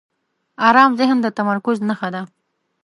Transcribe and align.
آرام 0.67 0.91
ذهن 0.99 1.17
د 1.21 1.27
تمرکز 1.37 1.77
نښه 1.89 2.09
ده. 2.13 2.21